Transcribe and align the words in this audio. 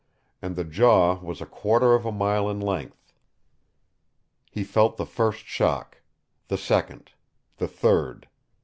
And 0.41 0.55
the 0.55 0.63
jaw 0.63 1.21
was 1.21 1.41
a 1.41 1.45
quarter 1.45 1.93
of 1.93 2.07
a 2.07 2.11
mile 2.11 2.49
in 2.49 2.59
length. 2.59 3.13
He 4.49 4.63
felt 4.63 4.97
the 4.97 5.05
first 5.05 5.45
shock, 5.45 6.01
the 6.47 6.57
second, 6.57 7.11
the 7.57 7.67
third. 7.67 8.27